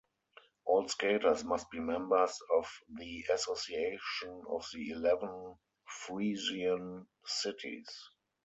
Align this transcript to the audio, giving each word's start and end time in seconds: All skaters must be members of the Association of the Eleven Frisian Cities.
All 0.65 0.87
skaters 0.87 1.43
must 1.43 1.69
be 1.69 1.79
members 1.79 2.35
of 2.57 2.65
the 2.91 3.23
Association 3.31 4.41
of 4.49 4.65
the 4.73 4.89
Eleven 4.89 5.57
Frisian 5.87 7.05
Cities. 7.23 7.87